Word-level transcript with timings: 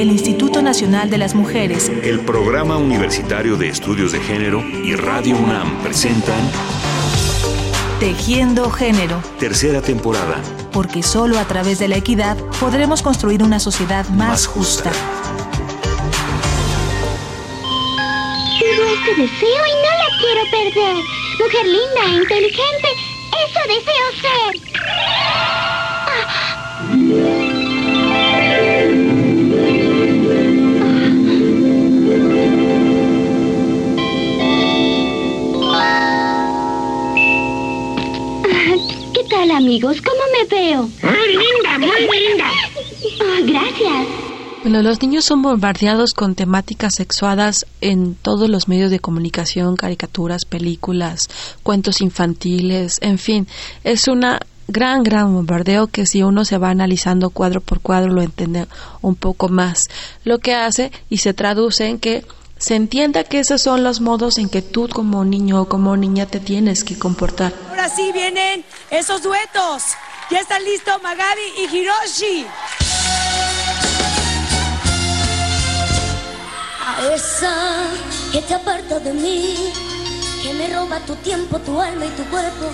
el 0.00 0.10
Instituto 0.12 0.62
Nacional 0.62 1.10
de 1.10 1.18
las 1.18 1.34
Mujeres, 1.34 1.90
el 2.04 2.20
Programa 2.20 2.76
Universitario 2.76 3.56
de 3.56 3.68
Estudios 3.68 4.12
de 4.12 4.20
Género 4.20 4.62
y 4.84 4.94
Radio 4.94 5.36
UNAM 5.36 5.82
presentan 5.82 6.38
Tejiendo 7.98 8.70
Género. 8.70 9.20
Tercera 9.40 9.82
temporada. 9.82 10.40
Porque 10.70 11.02
solo 11.02 11.36
a 11.36 11.44
través 11.46 11.80
de 11.80 11.88
la 11.88 11.96
equidad 11.96 12.36
podremos 12.60 13.02
construir 13.02 13.42
una 13.42 13.58
sociedad 13.58 14.08
más, 14.10 14.46
justa. 14.46 14.92
Tuvo 18.60 18.84
este 18.94 19.22
deseo 19.22 19.66
y 19.66 19.74
no 19.82 19.90
la 19.98 20.08
quiero 20.20 20.42
perder. 20.52 20.96
Mujer 21.40 21.66
linda 21.66 22.02
e 22.06 22.22
inteligente, 22.22 22.88
eso 23.48 23.60
deseo 23.66 24.06
ser. 24.22 24.54
Ah. 26.06 27.37
Amigos? 39.78 40.02
¿Cómo 40.02 40.20
me 40.32 40.56
veo? 40.56 40.82
Muy 41.02 41.28
linda, 41.28 41.78
muy 41.78 42.18
linda. 42.28 42.50
Oh, 43.20 43.46
gracias. 43.46 44.06
Bueno, 44.62 44.82
los 44.82 45.00
niños 45.00 45.24
son 45.24 45.40
bombardeados 45.40 46.14
con 46.14 46.34
temáticas 46.34 46.96
sexuadas 46.96 47.64
en 47.80 48.16
todos 48.16 48.48
los 48.48 48.66
medios 48.66 48.90
de 48.90 48.98
comunicación, 48.98 49.76
caricaturas, 49.76 50.44
películas, 50.44 51.28
cuentos 51.62 52.00
infantiles, 52.00 52.98
en 53.02 53.18
fin, 53.18 53.46
es 53.84 54.08
una 54.08 54.40
gran, 54.66 55.04
gran 55.04 55.32
bombardeo 55.32 55.86
que 55.86 56.06
si 56.06 56.24
uno 56.24 56.44
se 56.44 56.58
va 56.58 56.70
analizando 56.70 57.30
cuadro 57.30 57.60
por 57.60 57.80
cuadro 57.80 58.12
lo 58.12 58.20
entiende 58.20 58.66
un 59.00 59.14
poco 59.14 59.48
más. 59.48 59.84
Lo 60.24 60.38
que 60.38 60.54
hace 60.54 60.90
y 61.08 61.18
se 61.18 61.34
traduce 61.34 61.86
en 61.86 62.00
que 62.00 62.24
se 62.58 62.74
entienda 62.74 63.22
que 63.22 63.38
esos 63.38 63.62
son 63.62 63.84
los 63.84 64.00
modos 64.00 64.38
en 64.38 64.48
que 64.48 64.60
tú 64.60 64.88
como 64.88 65.24
niño 65.24 65.62
o 65.62 65.68
como 65.68 65.96
niña 65.96 66.26
te 66.26 66.40
tienes 66.40 66.82
que 66.82 66.98
comportar. 66.98 67.67
Ahora 67.78 67.94
sí 67.94 68.10
vienen 68.10 68.64
esos 68.90 69.22
duetos. 69.22 69.84
Ya 70.30 70.40
están 70.40 70.64
listos 70.64 71.00
Magabi 71.00 71.42
y 71.58 71.76
Hiroshi. 71.76 72.44
A 76.84 77.14
esa 77.14 77.86
que 78.32 78.42
te 78.42 78.54
aparta 78.54 78.98
de 78.98 79.12
mí, 79.12 79.72
que 80.42 80.54
me 80.54 80.74
roba 80.74 80.98
tu 81.06 81.14
tiempo, 81.16 81.60
tu 81.60 81.80
alma 81.80 82.04
y 82.04 82.08
tu 82.08 82.24
cuerpo, 82.24 82.68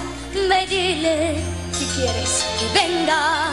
me 0.48 0.66
dile 0.68 1.36
si 1.78 1.84
quieres 1.84 2.42
que 2.58 2.80
venga 2.80 3.50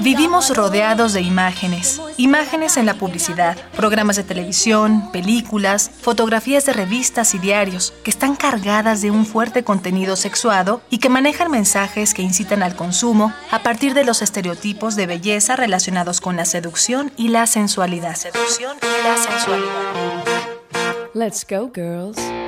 Vivimos 0.00 0.54
rodeados 0.56 1.12
de 1.12 1.20
imágenes, 1.20 2.00
imágenes 2.16 2.76
en 2.76 2.86
la 2.86 2.94
publicidad, 2.94 3.56
programas 3.76 4.16
de 4.16 4.24
televisión, 4.24 5.10
películas, 5.12 5.90
fotografías 6.00 6.66
de 6.66 6.72
revistas 6.72 7.34
y 7.34 7.38
diarios 7.38 7.92
que 8.02 8.10
están 8.10 8.36
cargadas 8.36 9.02
de 9.02 9.10
un 9.10 9.26
fuerte 9.26 9.62
contenido 9.62 10.16
sexuado 10.16 10.80
y 10.90 10.98
que 10.98 11.08
manejan 11.08 11.50
mensajes 11.50 12.14
que 12.14 12.22
incitan 12.22 12.62
al 12.62 12.76
consumo 12.76 13.32
a 13.50 13.62
partir 13.62 13.94
de 13.94 14.04
los 14.04 14.22
estereotipos 14.22 14.96
de 14.96 15.06
belleza 15.06 15.56
relacionados 15.56 16.20
con 16.20 16.36
la 16.36 16.44
seducción 16.44 17.12
y 17.16 17.28
la 17.28 17.46
sensualidad. 17.46 18.14
Seducción 18.14 18.76
y 18.82 19.04
la 19.04 19.16
sensualidad. 19.16 20.24
Let's 21.12 21.44
go, 21.44 21.70
girls. 21.72 22.39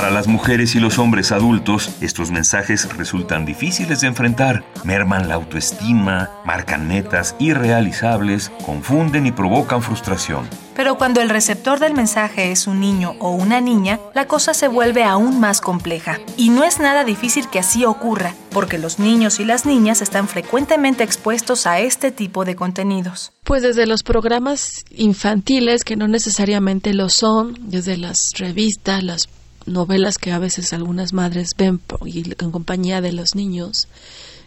Para 0.00 0.12
las 0.12 0.28
mujeres 0.28 0.74
y 0.76 0.80
los 0.80 0.98
hombres 0.98 1.30
adultos, 1.30 1.90
estos 2.00 2.30
mensajes 2.30 2.88
resultan 2.96 3.44
difíciles 3.44 4.00
de 4.00 4.06
enfrentar, 4.06 4.64
merman 4.82 5.28
la 5.28 5.34
autoestima, 5.34 6.30
marcan 6.46 6.88
metas 6.88 7.36
irrealizables, 7.38 8.50
confunden 8.64 9.26
y 9.26 9.32
provocan 9.32 9.82
frustración. 9.82 10.48
Pero 10.74 10.96
cuando 10.96 11.20
el 11.20 11.28
receptor 11.28 11.80
del 11.80 11.92
mensaje 11.92 12.50
es 12.50 12.66
un 12.66 12.80
niño 12.80 13.14
o 13.18 13.32
una 13.32 13.60
niña, 13.60 14.00
la 14.14 14.26
cosa 14.26 14.54
se 14.54 14.68
vuelve 14.68 15.04
aún 15.04 15.38
más 15.38 15.60
compleja. 15.60 16.18
Y 16.38 16.48
no 16.48 16.64
es 16.64 16.78
nada 16.78 17.04
difícil 17.04 17.50
que 17.50 17.58
así 17.58 17.84
ocurra, 17.84 18.34
porque 18.52 18.78
los 18.78 18.98
niños 18.98 19.38
y 19.38 19.44
las 19.44 19.66
niñas 19.66 20.00
están 20.00 20.28
frecuentemente 20.28 21.04
expuestos 21.04 21.66
a 21.66 21.78
este 21.80 22.10
tipo 22.10 22.46
de 22.46 22.56
contenidos. 22.56 23.32
Pues 23.44 23.60
desde 23.60 23.84
los 23.84 24.02
programas 24.02 24.82
infantiles, 24.90 25.84
que 25.84 25.96
no 25.96 26.08
necesariamente 26.08 26.94
lo 26.94 27.10
son, 27.10 27.58
desde 27.60 27.98
las 27.98 28.30
revistas, 28.38 29.02
las 29.02 29.28
novelas 29.70 30.18
que 30.18 30.32
a 30.32 30.38
veces 30.38 30.72
algunas 30.72 31.12
madres 31.12 31.54
ven 31.56 31.80
en 32.04 32.50
compañía 32.50 33.00
de 33.00 33.12
los 33.12 33.34
niños, 33.34 33.88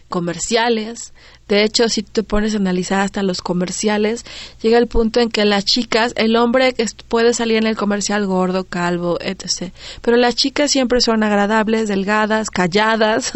comerciales. 0.08 1.12
De 1.48 1.64
hecho, 1.64 1.88
si 1.88 2.02
te 2.02 2.22
pones 2.22 2.54
a 2.54 2.58
analizar 2.58 3.00
hasta 3.00 3.22
los 3.22 3.42
comerciales, 3.42 4.24
llega 4.62 4.78
el 4.78 4.86
punto 4.86 5.20
en 5.20 5.28
que 5.28 5.44
las 5.44 5.64
chicas, 5.64 6.12
el 6.16 6.36
hombre 6.36 6.74
puede 7.08 7.34
salir 7.34 7.56
en 7.56 7.66
el 7.66 7.76
comercial 7.76 8.26
gordo, 8.26 8.64
calvo, 8.64 9.18
etc. 9.20 9.72
Pero 10.02 10.16
las 10.16 10.36
chicas 10.36 10.70
siempre 10.70 11.00
son 11.00 11.22
agradables, 11.22 11.88
delgadas, 11.88 12.48
calladas 12.50 13.32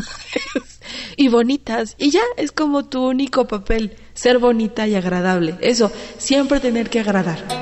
y 1.16 1.28
bonitas. 1.28 1.96
Y 1.98 2.10
ya 2.10 2.22
es 2.36 2.52
como 2.52 2.84
tu 2.84 3.06
único 3.08 3.46
papel, 3.46 3.96
ser 4.14 4.38
bonita 4.38 4.86
y 4.86 4.94
agradable. 4.94 5.56
Eso, 5.60 5.90
siempre 6.16 6.60
tener 6.60 6.88
que 6.90 7.00
agradar. 7.00 7.57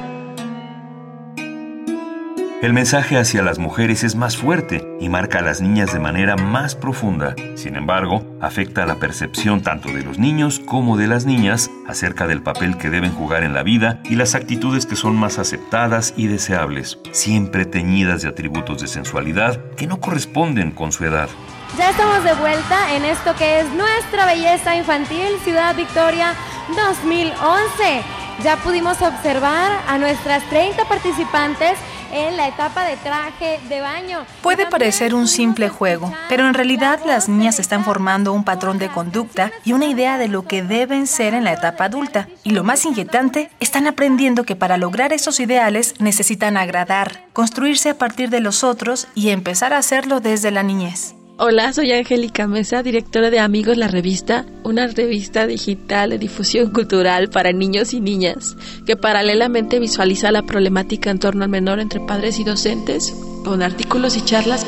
El 2.62 2.72
mensaje 2.72 3.18
hacia 3.18 3.42
las 3.42 3.58
mujeres 3.58 4.02
es 4.02 4.16
más 4.16 4.38
fuerte 4.38 4.82
y 4.98 5.10
marca 5.10 5.40
a 5.40 5.42
las 5.42 5.60
niñas 5.60 5.92
de 5.92 5.98
manera 5.98 6.36
más 6.36 6.74
profunda. 6.74 7.36
Sin 7.54 7.76
embargo, 7.76 8.24
afecta 8.40 8.84
a 8.84 8.86
la 8.86 8.94
percepción 8.94 9.62
tanto 9.62 9.92
de 9.92 10.02
los 10.02 10.18
niños 10.18 10.58
como 10.64 10.96
de 10.96 11.06
las 11.06 11.26
niñas 11.26 11.70
acerca 11.86 12.26
del 12.26 12.42
papel 12.42 12.78
que 12.78 12.88
deben 12.88 13.12
jugar 13.12 13.42
en 13.42 13.52
la 13.52 13.62
vida 13.62 14.00
y 14.04 14.14
las 14.14 14.34
actitudes 14.34 14.86
que 14.86 14.96
son 14.96 15.16
más 15.16 15.38
aceptadas 15.38 16.14
y 16.16 16.28
deseables, 16.28 16.98
siempre 17.12 17.66
teñidas 17.66 18.22
de 18.22 18.30
atributos 18.30 18.80
de 18.80 18.88
sensualidad 18.88 19.60
que 19.76 19.86
no 19.86 20.00
corresponden 20.00 20.70
con 20.70 20.92
su 20.92 21.04
edad. 21.04 21.28
Ya 21.76 21.90
estamos 21.90 22.24
de 22.24 22.32
vuelta 22.32 22.94
en 22.94 23.04
esto 23.04 23.36
que 23.36 23.60
es 23.60 23.66
nuestra 23.74 24.24
belleza 24.24 24.74
infantil 24.74 25.28
Ciudad 25.44 25.76
Victoria 25.76 26.32
2011. 26.74 28.02
Ya 28.42 28.56
pudimos 28.56 29.02
observar 29.02 29.72
a 29.86 29.98
nuestras 29.98 30.42
30 30.48 30.86
participantes 30.86 31.78
en 32.12 32.36
la 32.36 32.48
etapa 32.48 32.84
de 32.84 32.96
traje 32.96 33.58
de 33.68 33.80
baño. 33.80 34.24
Puede 34.42 34.66
parecer 34.66 35.14
un 35.14 35.26
simple 35.26 35.68
juego, 35.68 36.12
pero 36.28 36.46
en 36.46 36.54
realidad 36.54 37.00
las 37.04 37.28
niñas 37.28 37.58
están 37.58 37.84
formando 37.84 38.32
un 38.32 38.44
patrón 38.44 38.78
de 38.78 38.88
conducta 38.88 39.50
y 39.64 39.72
una 39.72 39.86
idea 39.86 40.18
de 40.18 40.28
lo 40.28 40.46
que 40.46 40.62
deben 40.62 41.06
ser 41.06 41.34
en 41.34 41.44
la 41.44 41.52
etapa 41.52 41.86
adulta. 41.86 42.28
Y 42.44 42.50
lo 42.50 42.62
más 42.62 42.84
inquietante, 42.84 43.50
están 43.58 43.86
aprendiendo 43.86 44.44
que 44.44 44.54
para 44.56 44.76
lograr 44.76 45.12
esos 45.12 45.40
ideales 45.40 45.94
necesitan 45.98 46.56
agradar, 46.56 47.24
construirse 47.32 47.90
a 47.90 47.98
partir 47.98 48.30
de 48.30 48.40
los 48.40 48.62
otros 48.62 49.08
y 49.14 49.30
empezar 49.30 49.72
a 49.72 49.78
hacerlo 49.78 50.20
desde 50.20 50.52
la 50.52 50.62
niñez. 50.62 51.15
Hola, 51.38 51.70
soy 51.74 51.92
Angélica 51.92 52.46
Mesa, 52.46 52.82
directora 52.82 53.28
de 53.28 53.40
Amigos 53.40 53.76
La 53.76 53.88
Revista, 53.88 54.46
una 54.64 54.86
revista 54.86 55.46
digital 55.46 56.08
de 56.08 56.18
difusión 56.18 56.70
cultural 56.70 57.28
para 57.28 57.52
niños 57.52 57.92
y 57.92 58.00
niñas 58.00 58.56
que 58.86 58.96
paralelamente 58.96 59.78
visualiza 59.78 60.32
la 60.32 60.44
problemática 60.44 61.10
en 61.10 61.18
torno 61.18 61.44
al 61.44 61.50
menor 61.50 61.78
entre 61.78 62.00
padres 62.00 62.38
y 62.38 62.44
docentes 62.44 63.14
con 63.44 63.62
artículos 63.62 64.16
y 64.16 64.24
charlas 64.24 64.66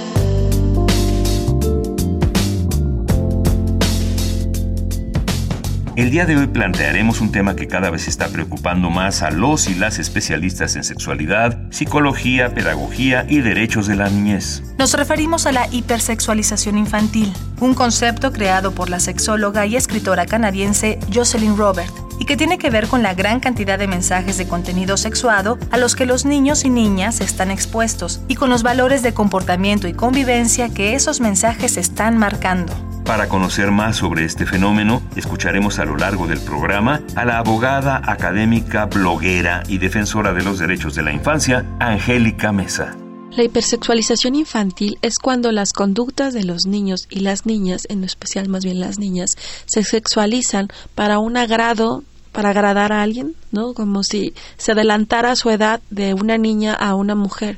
El 5.98 6.12
día 6.12 6.26
de 6.26 6.36
hoy 6.36 6.46
plantearemos 6.46 7.20
un 7.20 7.32
tema 7.32 7.56
que 7.56 7.66
cada 7.66 7.90
vez 7.90 8.06
está 8.06 8.28
preocupando 8.28 8.88
más 8.88 9.22
a 9.22 9.32
los 9.32 9.66
y 9.68 9.74
las 9.74 9.98
especialistas 9.98 10.76
en 10.76 10.84
sexualidad, 10.84 11.58
psicología, 11.72 12.54
pedagogía 12.54 13.26
y 13.28 13.40
derechos 13.40 13.88
de 13.88 13.96
la 13.96 14.08
niñez. 14.08 14.62
Nos 14.78 14.94
referimos 14.94 15.46
a 15.46 15.50
la 15.50 15.66
hipersexualización 15.72 16.78
infantil, 16.78 17.32
un 17.58 17.74
concepto 17.74 18.32
creado 18.32 18.70
por 18.70 18.90
la 18.90 19.00
sexóloga 19.00 19.66
y 19.66 19.74
escritora 19.74 20.26
canadiense 20.26 21.00
Jocelyn 21.12 21.56
Robert 21.56 21.92
y 22.20 22.26
que 22.26 22.36
tiene 22.36 22.58
que 22.58 22.70
ver 22.70 22.86
con 22.86 23.02
la 23.02 23.14
gran 23.14 23.40
cantidad 23.40 23.76
de 23.76 23.88
mensajes 23.88 24.38
de 24.38 24.46
contenido 24.46 24.96
sexuado 24.96 25.58
a 25.72 25.78
los 25.78 25.96
que 25.96 26.06
los 26.06 26.24
niños 26.24 26.64
y 26.64 26.70
niñas 26.70 27.20
están 27.20 27.50
expuestos 27.50 28.20
y 28.28 28.36
con 28.36 28.50
los 28.50 28.62
valores 28.62 29.02
de 29.02 29.14
comportamiento 29.14 29.88
y 29.88 29.94
convivencia 29.94 30.68
que 30.68 30.94
esos 30.94 31.20
mensajes 31.20 31.76
están 31.76 32.18
marcando. 32.18 32.87
Para 33.08 33.26
conocer 33.26 33.70
más 33.70 33.96
sobre 33.96 34.26
este 34.26 34.44
fenómeno, 34.44 35.00
escucharemos 35.16 35.78
a 35.78 35.86
lo 35.86 35.96
largo 35.96 36.26
del 36.26 36.40
programa 36.40 37.00
a 37.16 37.24
la 37.24 37.38
abogada 37.38 38.02
académica, 38.04 38.84
bloguera 38.84 39.62
y 39.66 39.78
defensora 39.78 40.34
de 40.34 40.44
los 40.44 40.58
derechos 40.58 40.94
de 40.94 41.02
la 41.02 41.10
infancia, 41.10 41.64
Angélica 41.80 42.52
Mesa. 42.52 42.98
La 43.30 43.44
hipersexualización 43.44 44.34
infantil 44.34 44.98
es 45.00 45.18
cuando 45.18 45.52
las 45.52 45.72
conductas 45.72 46.34
de 46.34 46.44
los 46.44 46.66
niños 46.66 47.06
y 47.08 47.20
las 47.20 47.46
niñas, 47.46 47.86
en 47.88 48.04
especial 48.04 48.50
más 48.50 48.62
bien 48.62 48.78
las 48.78 48.98
niñas, 48.98 49.30
se 49.64 49.84
sexualizan 49.84 50.68
para 50.94 51.18
un 51.18 51.38
agrado, 51.38 52.04
para 52.32 52.50
agradar 52.50 52.92
a 52.92 53.00
alguien, 53.00 53.34
¿no? 53.52 53.72
Como 53.72 54.02
si 54.02 54.34
se 54.58 54.72
adelantara 54.72 55.34
su 55.34 55.48
edad 55.48 55.80
de 55.88 56.12
una 56.12 56.36
niña 56.36 56.74
a 56.74 56.94
una 56.94 57.14
mujer 57.14 57.56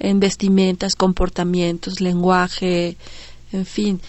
en 0.00 0.18
vestimentas, 0.18 0.96
comportamientos, 0.96 2.00
lenguaje, 2.00 2.96
en 3.52 3.64
fin 3.64 4.00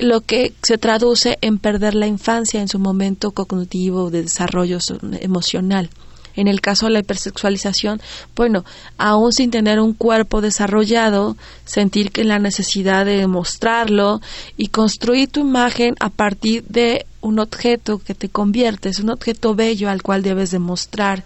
lo 0.00 0.22
que 0.22 0.52
se 0.62 0.78
traduce 0.78 1.38
en 1.40 1.58
perder 1.58 1.94
la 1.94 2.06
infancia 2.06 2.60
en 2.60 2.68
su 2.68 2.78
momento 2.78 3.32
cognitivo 3.32 4.10
de 4.10 4.22
desarrollo 4.22 4.78
emocional. 5.20 5.90
En 6.36 6.48
el 6.48 6.60
caso 6.60 6.86
de 6.86 6.92
la 6.92 7.00
hipersexualización, 7.00 8.00
bueno, 8.36 8.64
aún 8.98 9.32
sin 9.32 9.50
tener 9.50 9.80
un 9.80 9.92
cuerpo 9.92 10.40
desarrollado, 10.40 11.36
sentir 11.64 12.12
que 12.12 12.24
la 12.24 12.38
necesidad 12.38 13.04
de 13.04 13.26
mostrarlo 13.26 14.20
y 14.56 14.68
construir 14.68 15.28
tu 15.28 15.40
imagen 15.40 15.96
a 15.98 16.08
partir 16.08 16.64
de 16.68 17.04
un 17.20 17.38
objeto 17.40 17.98
que 17.98 18.14
te 18.14 18.28
conviertes, 18.28 19.00
un 19.00 19.10
objeto 19.10 19.54
bello 19.54 19.90
al 19.90 20.02
cual 20.02 20.22
debes 20.22 20.50
demostrar. 20.50 21.24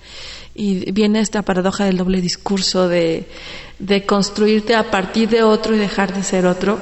Y 0.54 0.90
viene 0.92 1.20
esta 1.20 1.42
paradoja 1.42 1.84
del 1.84 1.98
doble 1.98 2.20
discurso 2.20 2.88
de, 2.88 3.28
de 3.78 4.06
construirte 4.06 4.74
a 4.74 4.90
partir 4.90 5.28
de 5.28 5.42
otro 5.42 5.74
y 5.74 5.78
dejar 5.78 6.14
de 6.14 6.22
ser 6.22 6.46
otro. 6.46 6.80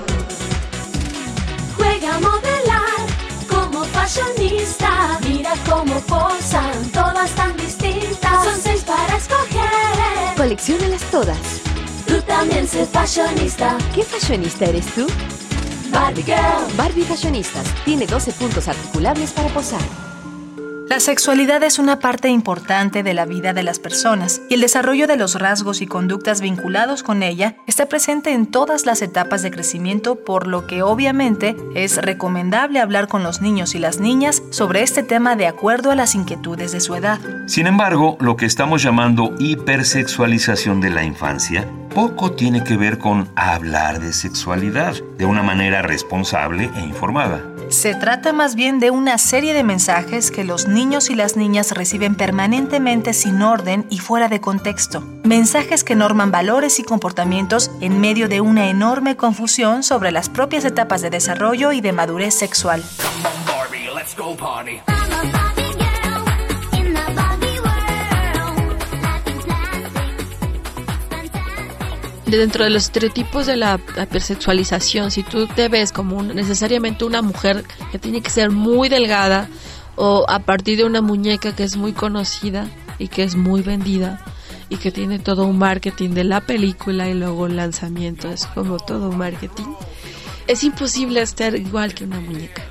Todas. 11.11 11.61
Tú 12.07 12.21
también 12.23 12.69
sé 12.69 12.87
fashionista. 12.87 13.77
¿Qué 13.95 14.05
fashionista 14.05 14.67
eres 14.67 14.87
tú? 14.95 15.07
Barbie 15.91 16.23
Girl. 16.23 16.77
Barbie 16.77 17.03
Fashionistas. 17.03 17.67
Tiene 17.85 18.07
12 18.07 18.33
puntos 18.33 18.69
articulables 18.69 19.33
para 19.33 19.49
posar. 19.49 19.81
La 20.93 21.01
sexualidad 21.01 21.63
es 21.63 21.79
una 21.79 22.01
parte 22.01 22.29
importante 22.29 23.03
de 23.03 23.15
la 23.15 23.25
vida 23.25 23.55
de 23.55 23.63
las 23.63 23.79
personas 23.79 24.43
y 24.51 24.55
el 24.57 24.61
desarrollo 24.61 25.07
de 25.07 25.17
los 25.17 25.37
rasgos 25.37 25.81
y 25.81 25.87
conductas 25.87 26.43
vinculados 26.43 27.03
con 27.03 27.23
ella 27.23 27.57
está 27.67 27.87
presente 27.87 28.35
en 28.35 28.45
todas 28.45 28.85
las 28.85 29.01
etapas 29.01 29.41
de 29.41 29.51
crecimiento, 29.51 30.17
por 30.17 30.47
lo 30.47 30.67
que 30.67 30.83
obviamente 30.83 31.57
es 31.75 31.97
recomendable 31.97 32.79
hablar 32.79 33.09
con 33.09 33.23
los 33.23 33.41
niños 33.41 33.75
y 33.75 33.79
las 33.79 34.01
niñas 34.01 34.43
sobre 34.51 34.83
este 34.83 35.03
tema 35.03 35.35
de 35.35 35.47
acuerdo 35.47 35.91
a 35.91 35.95
las 35.95 36.15
inquietudes 36.15 36.73
de 36.73 36.81
su 36.81 36.95
edad. 36.95 37.19
Sin 37.47 37.67
embargo, 37.67 38.19
lo 38.21 38.37
que 38.37 38.45
estamos 38.45 38.83
llamando 38.83 39.35
hipersexualización 39.39 40.83
de 40.83 40.91
la 40.91 41.05
infancia 41.05 41.67
poco 41.93 42.33
tiene 42.33 42.65
que 42.65 42.77
ver 42.77 42.99
con 42.99 43.29
hablar 43.37 44.01
de 44.01 44.13
sexualidad 44.13 44.95
de 45.19 45.27
una 45.27 45.43
manera 45.43 45.83
responsable 45.83 46.71
e 46.77 46.81
informada. 46.81 47.43
Se 47.69 47.95
trata 47.95 48.33
más 48.33 48.55
bien 48.55 48.81
de 48.81 48.91
una 48.91 49.19
serie 49.19 49.55
de 49.55 49.63
mensajes 49.63 50.31
que 50.31 50.45
los 50.45 50.69
niños 50.69 51.11
y 51.11 51.15
las 51.15 51.37
niñas 51.37 51.73
reciben 51.73 52.15
permanentemente 52.15 53.13
sin 53.13 53.41
orden 53.43 53.87
y 53.89 53.99
fuera 53.99 54.29
de 54.29 54.41
contexto. 54.41 55.03
Mensajes 55.23 55.85
que 55.85 55.95
norman 55.95 56.31
valores 56.31 56.79
y 56.79 56.83
comportamientos 56.83 57.71
en 57.81 58.01
medio 58.01 58.29
de 58.29 58.41
una 58.41 58.69
enorme 58.69 59.17
confusión 59.17 59.83
sobre 59.83 60.13
las 60.13 60.29
propias 60.29 60.65
etapas 60.65 61.01
de 61.03 61.11
desarrollo 61.11 61.73
y 61.73 61.81
de 61.81 61.93
madurez 61.93 62.35
sexual. 62.35 62.83
Dentro 72.39 72.65
de 72.65 72.71
los 72.71 72.85
estereotipos 72.85 73.47
de 73.47 73.57
la 73.57 73.81
hipersexualización, 74.01 75.11
si 75.11 75.23
tú 75.23 75.47
te 75.47 75.69
ves 75.69 75.93
como 75.93 76.23
necesariamente 76.23 77.05
una 77.05 77.23
mujer 77.23 77.65
que 77.91 77.99
tiene 77.99 78.23
que 78.23 78.31
ser 78.31 78.51
muy 78.51 78.89
delgada 78.89 79.49
o 79.97 80.25
a 80.29 80.41
partir 80.41 80.79
de 80.79 80.85
una 80.85 81.01
muñeca 81.01 81.55
que 81.55 81.65
es 81.65 81.77
muy 81.77 81.93
conocida 81.93 82.69
y 82.99 83.09
que 83.09 83.23
es 83.23 83.37
muy 83.37 83.63
vendida 83.63 84.25
y 84.69 84.77
que 84.77 84.91
tiene 84.91 85.19
todo 85.19 85.45
un 85.45 85.59
marketing 85.59 86.11
de 86.11 86.25
la 86.25 86.41
película 86.41 87.09
y 87.09 87.15
luego 87.15 87.47
el 87.47 87.57
lanzamiento, 87.57 88.31
es 88.31 88.47
como 88.47 88.79
todo 88.79 89.11
un 89.11 89.19
marketing, 89.19 89.67
es 90.47 90.65
imposible 90.65 91.21
estar 91.21 91.55
igual 91.55 91.95
que 91.95 92.05
una 92.05 92.21
muñeca. 92.21 92.63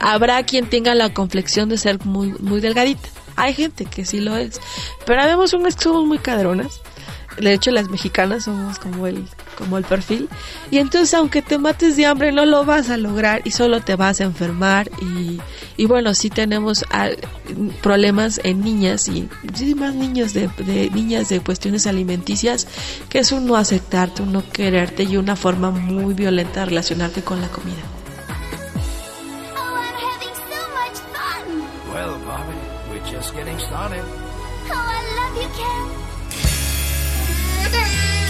habrá 0.00 0.42
quien 0.42 0.68
tenga 0.68 0.94
la 0.94 1.12
complexión 1.12 1.68
de 1.68 1.78
ser 1.78 2.04
muy, 2.04 2.32
muy 2.40 2.60
delgadita. 2.60 3.08
Hay 3.36 3.54
gente 3.54 3.84
que 3.84 4.04
sí 4.04 4.18
lo 4.18 4.36
es. 4.36 4.60
Pero 5.06 5.24
vemos 5.24 5.52
unas 5.52 5.76
que 5.76 5.84
somos 5.84 6.04
muy 6.06 6.18
cadronas 6.18 6.80
de 7.40 7.52
hecho 7.52 7.70
las 7.70 7.88
mexicanas 7.88 8.44
somos 8.44 8.78
como 8.78 9.06
el 9.06 9.24
como 9.56 9.78
el 9.78 9.84
perfil 9.84 10.28
y 10.70 10.78
entonces 10.78 11.14
aunque 11.14 11.42
te 11.42 11.58
mates 11.58 11.96
de 11.96 12.06
hambre 12.06 12.32
no 12.32 12.46
lo 12.46 12.64
vas 12.64 12.90
a 12.90 12.96
lograr 12.96 13.42
y 13.44 13.50
solo 13.50 13.80
te 13.80 13.96
vas 13.96 14.20
a 14.20 14.24
enfermar 14.24 14.90
y, 15.00 15.40
y 15.76 15.86
bueno 15.86 16.14
sí 16.14 16.30
tenemos 16.30 16.84
ah, 16.90 17.08
problemas 17.82 18.40
en 18.44 18.60
niñas 18.60 19.08
y 19.08 19.28
más 19.76 19.94
niños 19.94 20.34
de, 20.34 20.48
de, 20.58 20.90
niñas 20.90 21.28
de 21.28 21.40
cuestiones 21.40 21.86
alimenticias 21.86 22.66
que 23.08 23.18
es 23.18 23.32
un 23.32 23.46
no 23.46 23.56
aceptarte 23.56 24.22
un 24.22 24.32
no 24.32 24.48
quererte 24.50 25.04
y 25.04 25.16
una 25.16 25.36
forma 25.36 25.70
muy 25.70 26.14
violenta 26.14 26.60
de 26.60 26.66
relacionarte 26.66 27.22
con 27.22 27.40
la 27.40 27.48
comida 27.48 27.82
Well, 31.92 32.16
Bobby, 32.18 32.54
we're 32.90 33.04
just 33.10 33.34
getting 33.34 33.58
started. 33.58 34.04
Oh, 34.04 34.72
I 34.72 35.00
love 35.16 35.42
you, 35.42 35.48
Ken. 35.58 36.07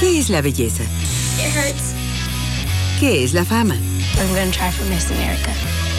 ¿Qué 0.00 0.18
es 0.18 0.30
la 0.30 0.40
belleza? 0.42 0.84
¿Qué 3.00 3.24
es 3.24 3.32
la 3.32 3.44
fama? 3.44 3.76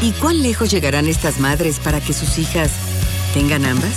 ¿Y 0.02 0.12
cuán 0.14 0.42
lejos 0.42 0.72
llegarán 0.72 1.08
estas 1.08 1.40
madres 1.40 1.80
para 1.80 2.00
que 2.02 2.14
sus 2.14 2.38
hijas 2.38 2.72
tengan 3.34 3.66
ambas? 3.66 3.94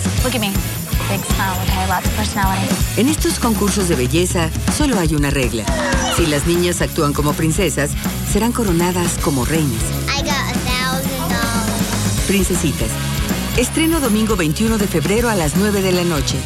En 2.97 3.09
estos 3.09 3.39
concursos 3.39 3.89
de 3.89 3.97
belleza 3.97 4.51
solo 4.77 4.99
hay 4.99 5.15
una 5.15 5.31
regla. 5.31 5.65
Si 6.17 6.27
las 6.27 6.47
niñas 6.47 6.81
actúan 6.81 7.13
como 7.13 7.33
princesas, 7.33 7.91
serán 8.33 8.53
coronadas 8.53 9.19
como 9.23 9.45
reinas. 9.45 9.83
Princesitas. 12.27 12.89
Estreno 13.57 14.01
domingo 14.01 14.37
21 14.37 14.79
de 14.79 14.87
febrero 14.87 15.29
a 15.29 15.35
las 15.35 15.57
9 15.57 15.83
de 15.83 15.93
la 15.93 16.05
noche. 16.05 16.37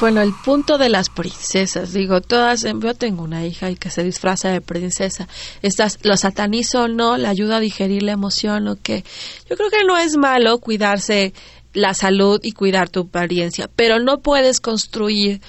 Bueno, 0.00 0.22
el 0.22 0.32
punto 0.32 0.76
de 0.76 0.88
las 0.88 1.08
princesas, 1.08 1.92
digo, 1.92 2.20
todas, 2.20 2.62
yo 2.62 2.94
tengo 2.94 3.22
una 3.22 3.46
hija 3.46 3.70
y 3.70 3.76
que 3.76 3.90
se 3.90 4.02
disfraza 4.02 4.50
de 4.50 4.60
princesa, 4.60 5.28
estas, 5.62 5.98
lo 6.02 6.16
satanizo 6.16 6.82
o 6.82 6.88
no, 6.88 7.16
le 7.16 7.28
ayuda 7.28 7.56
a 7.56 7.60
digerir 7.60 8.02
la 8.02 8.12
emoción 8.12 8.66
o 8.66 8.76
que 8.76 9.04
yo 9.48 9.56
creo 9.56 9.70
que 9.70 9.84
no 9.84 9.96
es 9.96 10.16
malo 10.16 10.58
cuidarse 10.58 11.32
la 11.74 11.94
salud 11.94 12.40
y 12.42 12.52
cuidar 12.52 12.88
tu 12.88 13.00
apariencia, 13.02 13.70
pero 13.74 14.00
no 14.00 14.18
puedes 14.18 14.60
construir 14.60 15.40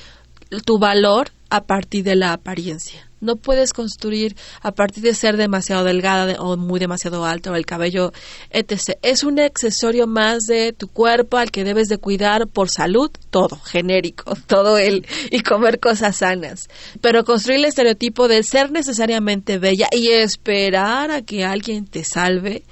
tu 0.63 0.77
valor 0.77 1.31
a 1.49 1.63
partir 1.63 2.03
de 2.03 2.15
la 2.15 2.33
apariencia. 2.33 3.09
No 3.25 3.35
puedes 3.35 3.73
construir 3.73 4.35
a 4.61 4.71
partir 4.71 5.03
de 5.03 5.13
ser 5.13 5.37
demasiado 5.37 5.83
delgada 5.83 6.41
o 6.41 6.55
muy 6.57 6.79
demasiado 6.79 7.25
alta 7.25 7.51
o 7.51 7.55
el 7.55 7.65
cabello, 7.65 8.13
etc. 8.51 8.97
Es 9.01 9.23
un 9.23 9.39
accesorio 9.39 10.07
más 10.07 10.43
de 10.43 10.73
tu 10.73 10.87
cuerpo 10.87 11.37
al 11.37 11.51
que 11.51 11.63
debes 11.63 11.89
de 11.89 11.97
cuidar 11.97 12.47
por 12.47 12.69
salud, 12.69 13.11
todo, 13.29 13.57
genérico, 13.57 14.35
todo 14.47 14.77
él, 14.77 15.05
y 15.31 15.41
comer 15.41 15.79
cosas 15.79 16.17
sanas. 16.17 16.69
Pero 17.01 17.25
construir 17.25 17.59
el 17.59 17.65
estereotipo 17.65 18.27
de 18.27 18.43
ser 18.43 18.71
necesariamente 18.71 19.57
bella 19.57 19.87
y 19.91 20.09
esperar 20.09 21.11
a 21.11 21.21
que 21.23 21.43
alguien 21.43 21.85
te 21.85 22.03
salve, 22.03 22.63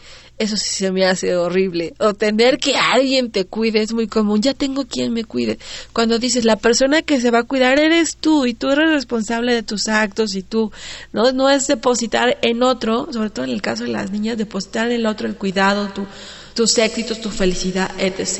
eso 0.43 0.57
sí 0.57 0.75
se 0.75 0.91
me 0.91 1.05
hace 1.05 1.35
horrible. 1.35 1.93
O 1.99 2.13
tener 2.13 2.57
que 2.57 2.75
alguien 2.75 3.31
te 3.31 3.45
cuide 3.45 3.81
es 3.81 3.93
muy 3.93 4.07
común. 4.07 4.41
Ya 4.41 4.53
tengo 4.53 4.85
quien 4.85 5.13
me 5.13 5.23
cuide. 5.23 5.57
Cuando 5.93 6.19
dices, 6.19 6.45
la 6.45 6.57
persona 6.57 7.01
que 7.01 7.19
se 7.19 7.31
va 7.31 7.39
a 7.39 7.43
cuidar 7.43 7.79
eres 7.79 8.17
tú 8.17 8.45
y 8.45 8.53
tú 8.53 8.69
eres 8.69 8.89
responsable 8.89 9.53
de 9.53 9.63
tus 9.63 9.87
actos 9.87 10.35
y 10.35 10.43
tú, 10.43 10.71
¿no? 11.11 11.31
No 11.31 11.49
es 11.49 11.67
depositar 11.67 12.37
en 12.41 12.63
otro, 12.63 13.07
sobre 13.11 13.29
todo 13.29 13.45
en 13.45 13.51
el 13.51 13.61
caso 13.61 13.83
de 13.83 13.89
las 13.89 14.11
niñas, 14.11 14.37
depositar 14.37 14.87
en 14.87 14.93
el 14.93 15.05
otro 15.05 15.27
el 15.27 15.35
cuidado, 15.35 15.89
tu, 15.89 16.05
tus 16.53 16.77
éxitos, 16.77 17.21
tu 17.21 17.29
felicidad, 17.29 17.89
etc. 17.97 18.39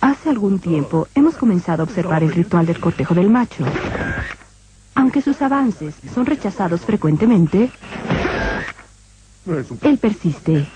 Hace 0.00 0.30
algún 0.30 0.58
tiempo 0.58 1.08
hemos 1.14 1.36
comenzado 1.36 1.82
a 1.82 1.84
observar 1.84 2.22
el 2.22 2.32
ritual 2.32 2.66
del 2.66 2.78
cortejo 2.78 3.14
del 3.14 3.30
macho. 3.30 3.64
Aunque 4.94 5.20
sus 5.20 5.42
avances 5.42 5.94
son 6.14 6.26
rechazados 6.26 6.80
frecuentemente, 6.80 7.70
él 9.46 9.98
persiste. 9.98 10.66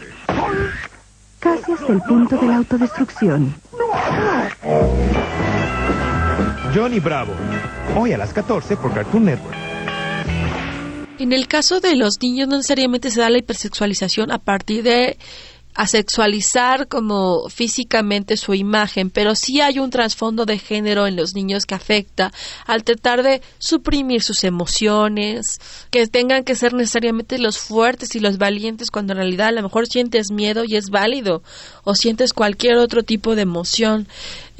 Casi 1.38 1.72
hasta 1.72 1.92
el 1.92 2.02
punto 2.02 2.36
de 2.36 2.46
la 2.46 2.56
autodestrucción. 2.56 3.54
Johnny 6.74 7.00
Bravo. 7.00 7.32
Hoy 7.96 8.12
a 8.12 8.18
las 8.18 8.32
14 8.32 8.76
por 8.76 8.94
Cartoon 8.94 9.24
Network. 9.24 9.56
En 11.18 11.32
el 11.32 11.48
caso 11.48 11.80
de 11.80 11.96
los 11.96 12.22
niños 12.22 12.48
no 12.48 12.56
necesariamente 12.56 13.10
se 13.10 13.20
da 13.20 13.28
la 13.28 13.38
hipersexualización 13.38 14.30
a 14.30 14.38
partir 14.38 14.82
de 14.82 15.18
asexualizar 15.74 16.88
como 16.88 17.48
físicamente 17.48 18.36
su 18.36 18.54
imagen, 18.54 19.10
pero 19.10 19.34
sí 19.34 19.60
hay 19.60 19.78
un 19.78 19.90
trasfondo 19.90 20.44
de 20.44 20.58
género 20.58 21.06
en 21.06 21.16
los 21.16 21.34
niños 21.34 21.64
que 21.64 21.74
afecta 21.74 22.32
al 22.66 22.84
tratar 22.84 23.22
de 23.22 23.40
suprimir 23.58 24.22
sus 24.22 24.44
emociones, 24.44 25.60
que 25.90 26.06
tengan 26.06 26.44
que 26.44 26.54
ser 26.54 26.74
necesariamente 26.74 27.38
los 27.38 27.58
fuertes 27.58 28.14
y 28.16 28.20
los 28.20 28.38
valientes 28.38 28.90
cuando 28.90 29.12
en 29.12 29.18
realidad 29.18 29.48
a 29.48 29.52
lo 29.52 29.62
mejor 29.62 29.86
sientes 29.86 30.30
miedo 30.30 30.64
y 30.66 30.76
es 30.76 30.90
válido 30.90 31.42
o 31.84 31.94
sientes 31.94 32.32
cualquier 32.32 32.76
otro 32.76 33.02
tipo 33.02 33.34
de 33.34 33.42
emoción. 33.42 34.08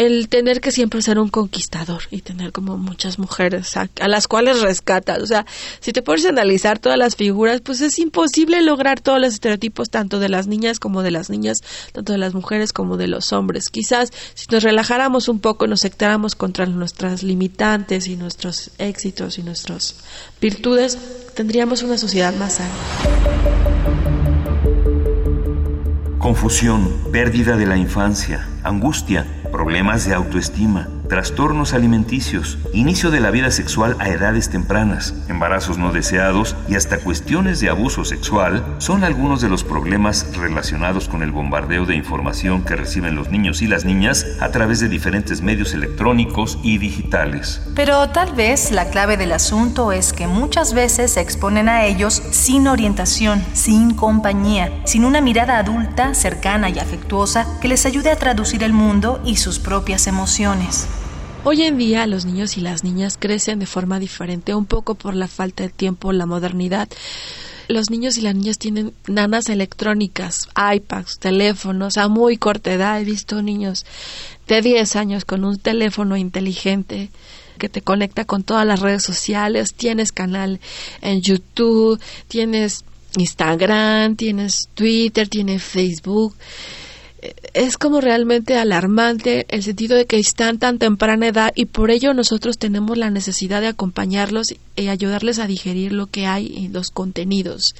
El 0.01 0.31
tener 0.31 0.63
que 0.63 0.73
siempre 0.73 1.03
ser 1.03 1.19
un 1.19 1.29
conquistador 1.29 2.05
y 2.11 2.23
tener 2.23 2.53
como 2.53 2.79
muchas 2.79 3.19
mujeres 3.19 3.77
a, 3.77 3.91
las 4.09 4.29
cuales 4.29 4.63
rescatas. 4.63 5.23
O 5.23 5.27
sea, 5.27 5.45
si 5.81 5.93
te 5.93 6.01
pones 6.01 6.25
a 6.25 6.31
analizar 6.31 6.79
todas 6.79 6.97
las 6.97 7.17
figuras, 7.17 7.61
pues 7.61 7.83
es 7.83 7.99
imposible 7.99 8.63
lograr 8.63 9.03
todos 9.03 9.21
los 9.21 9.35
estereotipos 9.35 9.91
tanto 9.91 10.19
de 10.19 10.31
las 10.31 10.47
niñas 10.47 10.81
como 10.81 11.03
de 11.03 11.11
las 11.11 11.29
niñas, 11.29 11.59
tanto 11.93 12.13
de 12.13 12.19
las 12.19 12.33
mujeres 12.33 12.73
como 12.73 12.97
de 12.97 13.09
los 13.09 13.35
hombres. 13.35 13.69
Quizás 13.69 14.11
si 14.33 14.47
nos 14.51 14.63
relajáramos 14.63 15.29
un 15.29 15.39
poco, 15.39 15.67
nos 15.67 15.81
sectáramos 15.81 16.35
contra 16.35 16.65
nuestras 16.65 17.23
limitantes 17.23 18.07
y 18.07 18.17
nuestros 18.17 18.71
éxitos 18.79 19.39
y 19.39 19.43
nuestras 19.43 19.97
virtudes, 20.41 20.97
tendríamos 21.35 21.83
una 21.83 21.99
sociedad 21.99 22.35
más 22.37 22.55
sana. 22.55 22.71
Confusión, 26.19 26.91
pérdida 27.13 27.59
de 27.59 27.67
la 27.67 27.77
infancia, 27.77 28.49
angustia, 28.63 29.40
problemas 29.61 30.07
de 30.07 30.15
autoestima, 30.15 30.89
trastornos 31.11 31.75
alimenticios, 31.75 32.57
inicio 32.73 33.11
de 33.11 33.19
la 33.19 33.33
vida 33.33 33.51
sexual 33.51 33.97
a 33.99 34.09
edades 34.09 34.49
tempranas, 34.49 35.13
embarazos 35.29 35.77
no 35.77 35.93
deseados 35.93 36.55
y 36.69 36.77
hasta 36.77 36.99
cuestiones 36.99 37.59
de 37.59 37.69
abuso 37.69 38.05
sexual 38.05 38.65
son 38.79 39.03
algunos 39.03 39.41
de 39.41 39.49
los 39.49 39.65
problemas 39.65 40.25
relacionados 40.37 41.09
con 41.09 41.25
el 41.25 41.33
bombardeo 41.33 41.85
de 41.85 41.97
información 41.97 42.63
que 42.63 42.77
reciben 42.77 43.17
los 43.17 43.29
niños 43.29 43.61
y 43.61 43.67
las 43.67 43.85
niñas 43.85 44.25
a 44.41 44.51
través 44.53 44.79
de 44.79 44.89
diferentes 44.89 45.43
medios 45.43 45.75
electrónicos 45.75 46.61
y 46.63 46.79
digitales. 46.79 47.61
Pero 47.75 48.09
tal 48.11 48.33
vez 48.35 48.71
la 48.71 48.89
clave 48.89 49.17
del 49.17 49.33
asunto 49.33 49.91
es 49.91 50.13
que 50.13 50.29
muchas 50.29 50.75
veces 50.75 51.15
se 51.15 51.21
exponen 51.21 51.69
a 51.69 51.87
ellos 51.87 52.23
sin 52.31 52.69
orientación, 52.69 53.45
sin 53.53 53.95
compañía, 53.95 54.71
sin 54.85 55.05
una 55.05 55.21
mirada 55.21 55.59
adulta, 55.59 56.15
cercana 56.15 56.71
y 56.71 56.79
afectuosa 56.79 57.59
que 57.61 57.67
les 57.67 57.85
ayude 57.85 58.13
a 58.13 58.17
traducir 58.17 58.63
el 58.63 58.73
mundo 58.73 59.21
y 59.25 59.39
sus 59.39 59.59
propias 59.59 60.07
emociones. 60.07 60.87
Hoy 61.43 61.63
en 61.63 61.79
día 61.79 62.07
los 62.07 62.27
niños 62.27 62.59
y 62.59 62.61
las 62.61 62.85
niñas 62.85 63.17
crecen 63.19 63.61
de 63.61 63.67
forma 63.67 63.99
diferente, 63.99 64.55
un 64.55 64.67
poco 64.67 64.95
por 64.95 65.15
la 65.15 65.27
falta 65.27 65.63
de 65.63 65.71
tiempo, 65.71 66.13
la 66.13 66.27
modernidad. 66.27 66.87
Los 67.67 67.89
niños 67.89 68.19
y 68.19 68.21
las 68.21 68.35
niñas 68.35 68.59
tienen 68.59 68.93
nanas 69.07 69.49
electrónicas, 69.49 70.49
iPads, 70.55 71.19
teléfonos 71.19 71.97
a 71.97 72.09
muy 72.09 72.37
corta 72.37 72.75
edad. 72.75 73.01
He 73.01 73.05
visto 73.05 73.41
niños 73.41 73.87
de 74.49 74.61
10 74.61 74.97
años 74.97 75.25
con 75.25 75.47
un 75.47 75.59
teléfono 75.59 76.19
inteligente 76.19 77.09
que 77.57 77.71
te 77.71 77.81
conecta 77.81 78.27
con 78.27 78.43
todas 78.43 78.67
las 78.67 78.81
redes 78.81 79.03
sociales, 79.03 79.73
tienes 79.73 80.13
canal 80.13 80.61
en 81.01 81.23
YouTube, 81.23 81.99
tienes 82.29 82.85
Instagram, 83.17 84.17
tienes 84.17 84.69
Twitter, 84.75 85.27
tienes 85.29 85.63
Facebook 85.63 86.37
es 87.53 87.77
como 87.77 88.01
realmente 88.01 88.57
alarmante 88.57 89.47
el 89.49 89.63
sentido 89.63 89.97
de 89.97 90.07
que 90.07 90.19
están 90.19 90.59
tan 90.59 90.79
temprana 90.79 91.29
edad 91.29 91.53
y 91.55 91.67
por 91.67 91.91
ello 91.91 92.15
nosotros 92.15 92.59
tenemos 92.59 92.97
la 92.97 93.11
necesidad 93.11 93.61
de 93.61 93.69
acompañarlos 93.69 94.55
y 94.77 94.89
ayudarles 94.89 95.39
a 95.39 95.47
digerir 95.47 95.93
lo 95.93 96.07
que 96.07 96.27
hay 96.27 96.65
en 96.65 96.73
los 96.73 96.91
contenidos. 96.91 97.75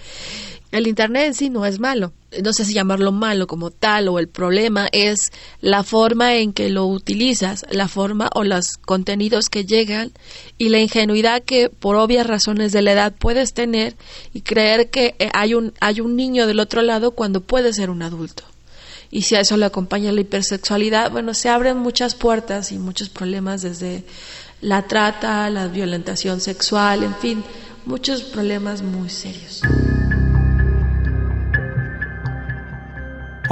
El 0.73 0.87
Internet 0.87 1.27
en 1.27 1.35
sí 1.35 1.51
no 1.51 1.67
es 1.67 1.81
malo, 1.81 2.13
no 2.45 2.53
sé 2.53 2.65
si 2.65 2.75
llamarlo 2.75 3.11
malo 3.11 3.49
como 3.49 3.71
tal 3.71 4.07
o 4.09 4.21
el 4.21 4.29
problema 4.29 4.89
es 4.93 5.33
la 5.61 5.83
forma 5.83 6.37
en 6.37 6.53
que 6.53 6.69
lo 6.69 6.87
utilizas, 6.87 7.67
la 7.71 7.89
forma 7.89 8.31
o 8.35 8.45
los 8.45 8.77
contenidos 8.77 9.49
que 9.49 9.65
llegan 9.65 10.13
y 10.59 10.69
la 10.69 10.79
ingenuidad 10.79 11.43
que 11.43 11.71
por 11.71 11.97
obvias 11.97 12.27
razones 12.27 12.71
de 12.71 12.83
la 12.83 12.93
edad 12.93 13.13
puedes 13.19 13.53
tener 13.53 13.97
y 14.33 14.43
creer 14.43 14.91
que 14.91 15.17
hay 15.33 15.55
un, 15.55 15.73
hay 15.81 16.01
un 16.01 16.15
niño 16.15 16.47
del 16.47 16.61
otro 16.61 16.83
lado 16.83 17.13
cuando 17.13 17.41
puede 17.41 17.73
ser 17.73 17.91
un 17.91 18.03
adulto 18.03 18.45
y 19.11 19.23
si 19.23 19.35
a 19.35 19.41
eso 19.41 19.57
le 19.57 19.67
acompaña 19.67 20.13
la 20.13 20.21
hipersexualidad, 20.21 21.11
bueno, 21.11 21.35
se 21.35 21.49
abren 21.49 21.79
muchas 21.79 22.15
puertas 22.15 22.71
y 22.71 22.79
muchos 22.79 23.09
problemas 23.09 23.63
desde 23.63 24.05
la 24.61 24.87
trata, 24.87 25.51
la 25.51 25.67
violentación 25.67 26.41
sexual, 26.41 27.03
en 27.03 27.15
fin, 27.17 27.45
muchos 27.87 28.23
problemas 28.23 28.83
muy 28.83 29.09
serios. 29.09 29.63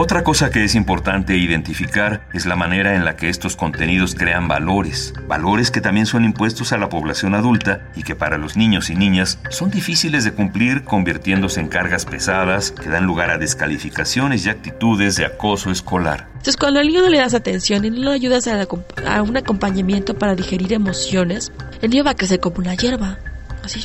Otra 0.00 0.22
cosa 0.22 0.50
que 0.50 0.62
es 0.62 0.76
importante 0.76 1.36
identificar 1.36 2.24
es 2.32 2.46
la 2.46 2.54
manera 2.54 2.94
en 2.94 3.04
la 3.04 3.16
que 3.16 3.28
estos 3.28 3.56
contenidos 3.56 4.14
crean 4.14 4.46
valores, 4.46 5.12
valores 5.26 5.72
que 5.72 5.80
también 5.80 6.06
son 6.06 6.24
impuestos 6.24 6.72
a 6.72 6.78
la 6.78 6.88
población 6.88 7.34
adulta 7.34 7.90
y 7.96 8.04
que 8.04 8.14
para 8.14 8.38
los 8.38 8.56
niños 8.56 8.90
y 8.90 8.94
niñas 8.94 9.40
son 9.50 9.72
difíciles 9.72 10.22
de 10.22 10.30
cumplir 10.30 10.84
convirtiéndose 10.84 11.58
en 11.58 11.66
cargas 11.66 12.04
pesadas 12.04 12.70
que 12.70 12.88
dan 12.88 13.06
lugar 13.06 13.30
a 13.30 13.38
descalificaciones 13.38 14.46
y 14.46 14.50
actitudes 14.50 15.16
de 15.16 15.26
acoso 15.26 15.72
escolar. 15.72 16.28
Entonces 16.28 16.56
cuando 16.56 16.78
al 16.78 16.86
niño 16.86 17.02
no 17.02 17.08
le 17.08 17.18
das 17.18 17.34
atención 17.34 17.84
y 17.84 17.90
no 17.90 18.10
le 18.10 18.12
ayudas 18.12 18.46
a, 18.46 18.68
a 19.04 19.22
un 19.22 19.36
acompañamiento 19.36 20.16
para 20.16 20.36
digerir 20.36 20.74
emociones, 20.74 21.50
el 21.82 21.90
niño 21.90 22.04
va 22.04 22.12
a 22.12 22.14
crecer 22.14 22.38
como 22.38 22.58
una 22.58 22.76
hierba, 22.76 23.18
así 23.64 23.80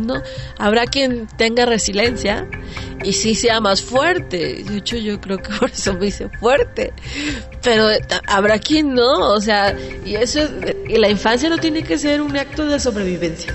¿no? 0.00 0.22
Habrá 0.58 0.86
quien 0.86 1.26
tenga 1.36 1.66
resiliencia 1.66 2.46
y 3.02 3.12
sí 3.12 3.34
sea 3.34 3.60
más 3.60 3.82
fuerte. 3.82 4.62
De 4.64 4.78
hecho, 4.78 4.96
yo 4.96 5.20
creo 5.20 5.38
que 5.38 5.52
por 5.58 5.70
eso 5.70 5.94
me 5.94 6.06
hice 6.06 6.28
fuerte. 6.40 6.92
Pero 7.62 7.88
habrá 8.26 8.58
quien 8.58 8.94
no, 8.94 9.32
o 9.32 9.40
sea, 9.40 9.76
y 10.04 10.16
eso, 10.16 10.40
y 10.88 10.96
la 10.96 11.08
infancia 11.08 11.48
no 11.48 11.58
tiene 11.58 11.82
que 11.82 11.98
ser 11.98 12.20
un 12.20 12.36
acto 12.36 12.66
de 12.66 12.78
sobrevivencia. 12.78 13.52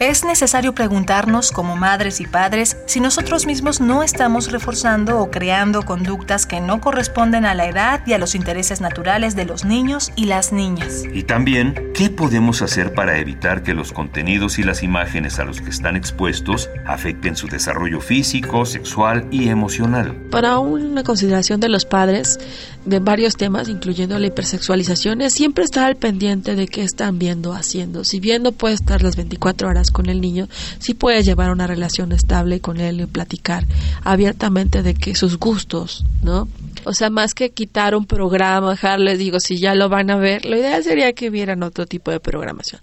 Es 0.00 0.24
necesario 0.24 0.74
preguntarnos 0.74 1.52
como 1.52 1.76
madres 1.76 2.20
y 2.20 2.26
padres 2.26 2.76
si 2.86 2.98
nosotros 2.98 3.46
mismos 3.46 3.80
no 3.80 4.02
estamos 4.02 4.50
reforzando 4.50 5.20
o 5.20 5.30
creando 5.30 5.82
conductas 5.82 6.46
que 6.46 6.60
no 6.60 6.80
corresponden 6.80 7.44
a 7.44 7.54
la 7.54 7.66
edad 7.66 8.04
y 8.04 8.12
a 8.12 8.18
los 8.18 8.34
intereses 8.34 8.80
naturales 8.80 9.36
de 9.36 9.44
los 9.44 9.64
niños 9.64 10.10
y 10.16 10.24
las 10.24 10.52
niñas. 10.52 11.04
Y 11.12 11.22
también, 11.22 11.92
¿qué 11.94 12.10
podemos 12.10 12.60
hacer 12.60 12.92
para 12.92 13.18
evitar 13.18 13.62
que 13.62 13.72
los 13.72 13.92
contenidos 13.92 14.58
y 14.58 14.64
las 14.64 14.82
imágenes 14.82 15.38
a 15.38 15.44
los 15.44 15.60
que 15.60 15.70
están 15.70 15.94
expuestos 15.94 16.70
afecten 16.86 17.36
su 17.36 17.46
desarrollo 17.46 18.00
físico, 18.00 18.66
sexual 18.66 19.28
y 19.30 19.48
emocional? 19.48 20.12
Para 20.30 20.58
una 20.58 21.04
consideración 21.04 21.60
de 21.60 21.68
los 21.68 21.84
padres 21.84 22.40
de 22.84 22.98
varios 22.98 23.36
temas, 23.36 23.68
incluyendo 23.68 24.18
la 24.18 24.26
hipersexualización, 24.26 25.20
es 25.20 25.34
siempre 25.34 25.64
estar 25.64 25.84
al 25.84 25.96
pendiente 25.96 26.56
de 26.56 26.66
qué 26.66 26.82
están 26.82 27.18
viendo, 27.18 27.52
haciendo. 27.54 28.04
Si 28.04 28.18
viendo 28.18 28.52
puede 28.52 28.74
estar 28.74 29.02
las 29.02 29.16
24 29.16 29.68
horas 29.68 29.83
con 29.90 30.08
el 30.08 30.20
niño, 30.20 30.48
sí 30.78 30.94
puedes 30.94 31.24
llevar 31.24 31.50
una 31.50 31.66
relación 31.66 32.12
estable 32.12 32.60
con 32.60 32.80
él 32.80 33.00
y 33.00 33.06
platicar 33.06 33.66
abiertamente 34.02 34.82
de 34.82 34.94
que 34.94 35.14
sus 35.14 35.38
gustos, 35.38 36.04
¿no? 36.22 36.48
O 36.84 36.92
sea, 36.92 37.10
más 37.10 37.34
que 37.34 37.50
quitar 37.50 37.94
un 37.94 38.06
programa, 38.06 38.70
dejarles, 38.70 39.18
digo, 39.18 39.40
si 39.40 39.58
ya 39.58 39.74
lo 39.74 39.88
van 39.88 40.10
a 40.10 40.16
ver, 40.16 40.44
lo 40.44 40.56
ideal 40.56 40.82
sería 40.84 41.12
que 41.12 41.30
vieran 41.30 41.62
otro 41.62 41.86
tipo 41.86 42.10
de 42.10 42.20
programación. 42.20 42.80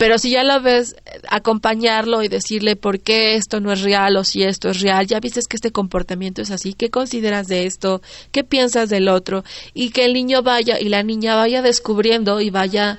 Pero 0.00 0.16
si 0.16 0.30
ya 0.30 0.44
lo 0.44 0.62
ves, 0.62 0.96
acompañarlo 1.28 2.22
y 2.22 2.28
decirle 2.28 2.74
por 2.74 3.00
qué 3.00 3.34
esto 3.34 3.60
no 3.60 3.70
es 3.70 3.82
real 3.82 4.16
o 4.16 4.24
si 4.24 4.42
esto 4.42 4.70
es 4.70 4.80
real, 4.80 5.06
ya 5.06 5.20
viste 5.20 5.42
que 5.46 5.56
este 5.56 5.72
comportamiento 5.72 6.40
es 6.40 6.50
así, 6.50 6.72
¿qué 6.72 6.88
consideras 6.88 7.48
de 7.48 7.66
esto? 7.66 8.00
¿Qué 8.32 8.42
piensas 8.42 8.88
del 8.88 9.08
otro? 9.08 9.44
Y 9.74 9.90
que 9.90 10.06
el 10.06 10.14
niño 10.14 10.42
vaya 10.42 10.80
y 10.80 10.88
la 10.88 11.02
niña 11.02 11.36
vaya 11.36 11.60
descubriendo 11.60 12.40
y 12.40 12.48
vaya 12.48 12.98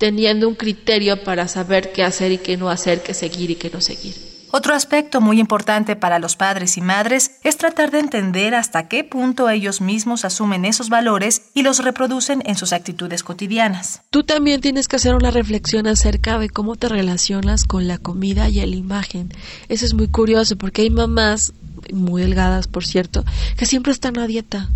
teniendo 0.00 0.48
un 0.48 0.54
criterio 0.54 1.22
para 1.22 1.46
saber 1.46 1.92
qué 1.92 2.02
hacer 2.02 2.32
y 2.32 2.38
qué 2.38 2.56
no 2.56 2.70
hacer, 2.70 3.02
qué 3.02 3.12
seguir 3.12 3.50
y 3.50 3.56
qué 3.56 3.68
no 3.68 3.82
seguir. 3.82 4.14
Otro 4.50 4.74
aspecto 4.74 5.20
muy 5.20 5.38
importante 5.38 5.94
para 5.94 6.18
los 6.18 6.36
padres 6.36 6.78
y 6.78 6.80
madres 6.80 7.32
es 7.44 7.58
tratar 7.58 7.90
de 7.90 7.98
entender 7.98 8.54
hasta 8.54 8.88
qué 8.88 9.04
punto 9.04 9.50
ellos 9.50 9.82
mismos 9.82 10.24
asumen 10.24 10.64
esos 10.64 10.88
valores 10.88 11.42
y 11.52 11.62
los 11.62 11.84
reproducen 11.84 12.42
en 12.46 12.56
sus 12.56 12.72
actitudes 12.72 13.22
cotidianas. 13.22 14.00
Tú 14.08 14.24
también 14.24 14.62
tienes 14.62 14.88
que 14.88 14.96
hacer 14.96 15.14
una 15.14 15.30
reflexión 15.30 15.86
acerca 15.86 16.38
de 16.38 16.48
cómo 16.48 16.76
te 16.76 16.88
relacionas 16.88 17.64
con 17.64 17.86
la 17.86 17.98
comida 17.98 18.48
y 18.48 18.54
la 18.54 18.76
imagen. 18.76 19.28
Eso 19.68 19.84
es 19.84 19.92
muy 19.92 20.08
curioso 20.08 20.56
porque 20.56 20.80
hay 20.80 20.90
mamás, 20.90 21.52
muy 21.92 22.22
delgadas 22.22 22.68
por 22.68 22.86
cierto, 22.86 23.22
que 23.58 23.66
siempre 23.66 23.92
están 23.92 24.18
a 24.18 24.26
dieta 24.26 24.70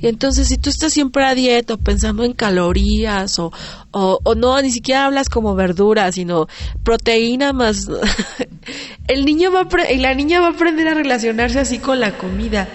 y 0.00 0.08
entonces 0.08 0.48
si 0.48 0.56
tú 0.56 0.70
estás 0.70 0.92
siempre 0.92 1.24
a 1.24 1.34
dieta 1.34 1.76
pensando 1.76 2.24
en 2.24 2.32
calorías 2.32 3.38
o, 3.38 3.52
o, 3.90 4.34
no, 4.34 4.60
ni 4.60 4.70
siquiera 4.70 5.06
hablas 5.06 5.28
como 5.28 5.54
verdura, 5.54 6.10
sino 6.12 6.48
proteína 6.82 7.52
más... 7.52 7.88
el 9.08 9.24
niño 9.24 9.50
va 9.52 9.62
a 9.62 9.92
y 9.92 9.98
la 9.98 10.14
niña 10.14 10.40
va 10.40 10.48
a 10.48 10.50
aprender 10.50 10.88
a 10.88 10.94
relacionarse 10.94 11.60
así 11.60 11.78
con 11.78 12.00
la 12.00 12.18
comida. 12.18 12.68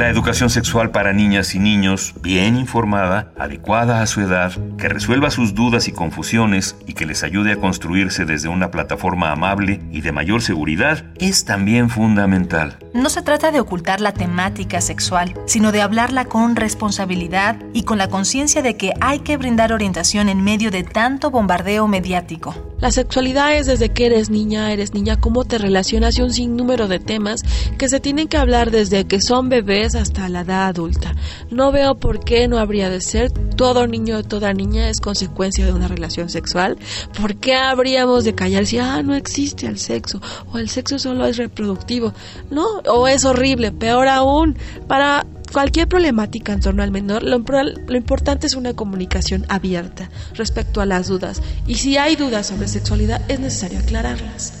La 0.00 0.08
educación 0.08 0.48
sexual 0.48 0.92
para 0.92 1.12
niñas 1.12 1.54
y 1.54 1.58
niños, 1.58 2.14
bien 2.22 2.56
informada, 2.56 3.32
adecuada 3.38 4.00
a 4.00 4.06
su 4.06 4.22
edad, 4.22 4.50
que 4.78 4.88
resuelva 4.88 5.30
sus 5.30 5.54
dudas 5.54 5.88
y 5.88 5.92
confusiones 5.92 6.74
y 6.86 6.94
que 6.94 7.04
les 7.04 7.22
ayude 7.22 7.52
a 7.52 7.56
construirse 7.56 8.24
desde 8.24 8.48
una 8.48 8.70
plataforma 8.70 9.30
amable 9.30 9.82
y 9.92 10.00
de 10.00 10.12
mayor 10.12 10.40
seguridad, 10.40 11.04
es 11.18 11.44
también 11.44 11.90
fundamental. 11.90 12.78
No 12.92 13.08
se 13.08 13.22
trata 13.22 13.52
de 13.52 13.60
ocultar 13.60 14.00
la 14.00 14.12
temática 14.12 14.80
sexual, 14.80 15.34
sino 15.46 15.70
de 15.70 15.80
hablarla 15.80 16.24
con 16.24 16.56
responsabilidad 16.56 17.56
y 17.72 17.84
con 17.84 17.98
la 17.98 18.08
conciencia 18.08 18.62
de 18.62 18.76
que 18.76 18.92
hay 19.00 19.20
que 19.20 19.36
brindar 19.36 19.72
orientación 19.72 20.28
en 20.28 20.42
medio 20.42 20.72
de 20.72 20.82
tanto 20.82 21.30
bombardeo 21.30 21.86
mediático. 21.86 22.52
La 22.80 22.90
sexualidad 22.90 23.54
es 23.54 23.66
desde 23.66 23.90
que 23.90 24.06
eres 24.06 24.30
niña, 24.30 24.72
eres 24.72 24.94
niña, 24.94 25.20
cómo 25.20 25.44
te 25.44 25.58
relacionas 25.58 26.18
y 26.18 26.22
un 26.22 26.32
sinnúmero 26.32 26.88
de 26.88 26.98
temas 26.98 27.42
que 27.76 27.90
se 27.90 28.00
tienen 28.00 28.26
que 28.26 28.38
hablar 28.38 28.70
desde 28.70 29.06
que 29.06 29.20
son 29.20 29.50
bebés 29.50 29.94
hasta 29.94 30.30
la 30.30 30.40
edad 30.40 30.68
adulta. 30.68 31.14
No 31.50 31.72
veo 31.72 31.96
por 31.96 32.24
qué 32.24 32.48
no 32.48 32.58
habría 32.58 32.88
de 32.88 33.02
ser. 33.02 33.30
Todo 33.30 33.86
niño 33.86 34.22
toda 34.22 34.54
niña 34.54 34.88
es 34.88 35.00
consecuencia 35.00 35.66
de 35.66 35.74
una 35.74 35.88
relación 35.88 36.30
sexual. 36.30 36.78
¿Por 37.20 37.36
qué 37.36 37.54
habríamos 37.54 38.24
de 38.24 38.34
callar 38.34 38.64
si, 38.64 38.78
ah, 38.78 39.02
no 39.02 39.14
existe 39.14 39.66
el 39.66 39.78
sexo 39.78 40.20
o 40.50 40.56
el 40.56 40.70
sexo 40.70 40.98
solo 40.98 41.26
es 41.26 41.36
reproductivo? 41.36 42.14
No, 42.50 42.79
o 42.86 43.08
es 43.08 43.24
horrible, 43.24 43.72
peor 43.72 44.08
aún, 44.08 44.56
para 44.86 45.26
cualquier 45.52 45.88
problemática 45.88 46.52
en 46.52 46.60
torno 46.60 46.82
al 46.82 46.90
menor, 46.90 47.22
lo, 47.22 47.38
lo, 47.38 47.96
importante 47.96 48.46
es 48.46 48.54
una 48.54 48.74
comunicación 48.74 49.44
abierta 49.48 50.10
respecto 50.34 50.80
a 50.80 50.86
las 50.86 51.08
dudas. 51.08 51.42
Y 51.66 51.76
si 51.76 51.96
hay 51.96 52.16
dudas 52.16 52.46
sobre 52.46 52.68
sexualidad, 52.68 53.22
es 53.28 53.40
necesario 53.40 53.78
aclararlas. 53.78 54.60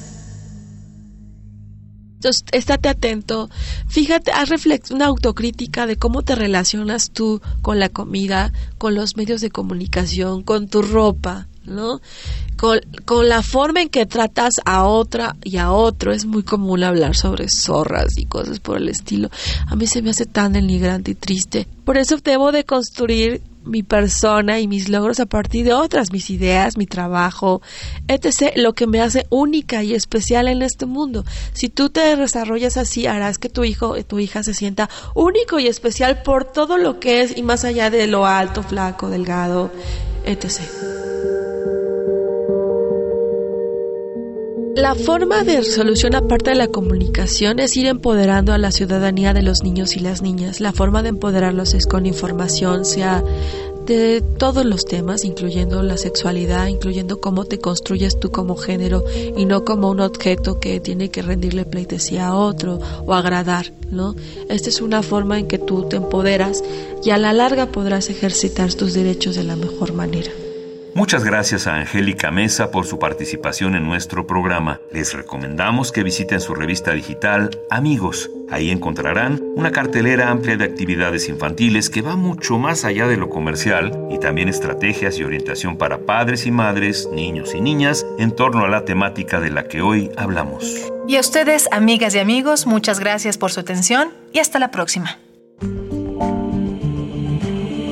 Entonces, 2.20 2.44
estate 2.52 2.90
atento, 2.90 3.48
fíjate, 3.88 4.30
haz 4.32 4.50
una 4.90 5.06
autocrítica 5.06 5.86
de 5.86 5.96
cómo 5.96 6.20
te 6.20 6.34
relacionas 6.34 7.12
tú 7.12 7.40
con 7.62 7.78
la 7.78 7.88
comida, 7.88 8.52
con 8.76 8.94
los 8.94 9.16
medios 9.16 9.40
de 9.40 9.50
comunicación, 9.50 10.42
con 10.42 10.68
tu 10.68 10.82
ropa, 10.82 11.48
¿no? 11.70 12.00
Con, 12.56 12.80
la 13.28 13.42
forma 13.42 13.80
en 13.80 13.88
que 13.88 14.04
tratas 14.04 14.54
a 14.64 14.84
otra 14.84 15.36
y 15.42 15.56
a 15.56 15.72
otro. 15.72 16.12
Es 16.12 16.26
muy 16.26 16.42
común 16.42 16.82
hablar 16.84 17.16
sobre 17.16 17.48
zorras 17.48 18.18
y 18.18 18.26
cosas 18.26 18.60
por 18.60 18.76
el 18.76 18.88
estilo. 18.88 19.30
A 19.66 19.76
mí 19.76 19.86
se 19.86 20.02
me 20.02 20.10
hace 20.10 20.26
tan 20.26 20.52
denigrante 20.52 21.12
y 21.12 21.14
triste. 21.14 21.66
Por 21.84 21.96
eso 21.96 22.18
debo 22.18 22.52
de 22.52 22.64
construir 22.64 23.42
mi 23.64 23.82
persona 23.82 24.58
y 24.60 24.68
mis 24.68 24.88
logros 24.88 25.20
a 25.20 25.26
partir 25.26 25.64
de 25.64 25.74
otras, 25.74 26.12
mis 26.12 26.30
ideas, 26.30 26.76
mi 26.76 26.86
trabajo, 26.86 27.60
etc., 28.08 28.52
lo 28.56 28.74
que 28.74 28.86
me 28.86 29.00
hace 29.00 29.26
única 29.30 29.82
y 29.82 29.94
especial 29.94 30.48
en 30.48 30.62
este 30.62 30.86
mundo. 30.86 31.24
Si 31.52 31.68
tú 31.68 31.90
te 31.90 32.16
desarrollas 32.16 32.76
así, 32.76 33.06
harás 33.06 33.38
que 33.38 33.48
tu 33.48 33.64
hijo 33.64 33.94
tu 34.04 34.18
hija 34.18 34.42
se 34.42 34.54
sienta 34.54 34.88
único 35.14 35.58
y 35.58 35.66
especial 35.66 36.22
por 36.22 36.44
todo 36.44 36.78
lo 36.78 37.00
que 37.00 37.22
es 37.22 37.36
y 37.36 37.42
más 37.42 37.64
allá 37.64 37.90
de 37.90 38.06
lo 38.06 38.26
alto, 38.26 38.62
flaco, 38.62 39.08
delgado, 39.08 39.70
etc. 40.24 41.09
La 44.76 44.94
forma 44.94 45.42
de 45.42 45.58
resolución 45.58 46.14
aparte 46.14 46.50
de 46.50 46.56
la 46.56 46.68
comunicación 46.68 47.58
es 47.58 47.76
ir 47.76 47.86
empoderando 47.86 48.52
a 48.52 48.58
la 48.58 48.70
ciudadanía 48.70 49.34
de 49.34 49.42
los 49.42 49.62
niños 49.62 49.96
y 49.96 50.00
las 50.00 50.22
niñas. 50.22 50.60
La 50.60 50.72
forma 50.72 51.02
de 51.02 51.10
empoderarlos 51.10 51.74
es 51.74 51.86
con 51.86 52.06
información, 52.06 52.84
sea 52.84 53.22
de 53.86 54.22
todos 54.38 54.64
los 54.64 54.84
temas, 54.84 55.24
incluyendo 55.24 55.82
la 55.82 55.96
sexualidad, 55.96 56.68
incluyendo 56.68 57.20
cómo 57.20 57.44
te 57.44 57.58
construyes 57.58 58.20
tú 58.20 58.30
como 58.30 58.56
género 58.56 59.04
y 59.36 59.44
no 59.44 59.64
como 59.64 59.90
un 59.90 60.00
objeto 60.00 60.60
que 60.60 60.78
tiene 60.78 61.10
que 61.10 61.22
rendirle 61.22 61.64
pleitesía 61.64 62.28
a 62.28 62.36
otro 62.36 62.78
o 63.04 63.14
agradar, 63.14 63.72
¿no? 63.90 64.14
Esta 64.48 64.68
es 64.68 64.80
una 64.80 65.02
forma 65.02 65.38
en 65.38 65.48
que 65.48 65.58
tú 65.58 65.88
te 65.88 65.96
empoderas 65.96 66.62
y 67.04 67.10
a 67.10 67.18
la 67.18 67.32
larga 67.32 67.66
podrás 67.66 68.08
ejercitar 68.08 68.72
tus 68.74 68.94
derechos 68.94 69.34
de 69.34 69.44
la 69.44 69.56
mejor 69.56 69.92
manera. 69.92 70.30
Muchas 70.94 71.24
gracias 71.24 71.66
a 71.66 71.76
Angélica 71.76 72.30
Mesa 72.30 72.70
por 72.70 72.84
su 72.84 72.98
participación 72.98 73.76
en 73.76 73.86
nuestro 73.86 74.26
programa. 74.26 74.80
Les 74.92 75.12
recomendamos 75.14 75.92
que 75.92 76.02
visiten 76.02 76.40
su 76.40 76.54
revista 76.54 76.92
digital 76.92 77.50
Amigos. 77.70 78.30
Ahí 78.50 78.70
encontrarán 78.70 79.40
una 79.54 79.70
cartelera 79.70 80.30
amplia 80.30 80.56
de 80.56 80.64
actividades 80.64 81.28
infantiles 81.28 81.90
que 81.90 82.02
va 82.02 82.16
mucho 82.16 82.58
más 82.58 82.84
allá 82.84 83.06
de 83.06 83.16
lo 83.16 83.30
comercial 83.30 84.08
y 84.10 84.18
también 84.18 84.48
estrategias 84.48 85.18
y 85.18 85.24
orientación 85.24 85.76
para 85.78 85.98
padres 85.98 86.46
y 86.46 86.50
madres, 86.50 87.08
niños 87.12 87.54
y 87.54 87.60
niñas 87.60 88.04
en 88.18 88.34
torno 88.34 88.64
a 88.64 88.68
la 88.68 88.84
temática 88.84 89.38
de 89.38 89.50
la 89.50 89.68
que 89.68 89.82
hoy 89.82 90.10
hablamos. 90.16 90.90
Y 91.06 91.16
a 91.16 91.20
ustedes, 91.20 91.68
amigas 91.70 92.14
y 92.16 92.18
amigos, 92.18 92.66
muchas 92.66 92.98
gracias 92.98 93.38
por 93.38 93.52
su 93.52 93.60
atención 93.60 94.10
y 94.32 94.40
hasta 94.40 94.58
la 94.58 94.70
próxima 94.70 95.18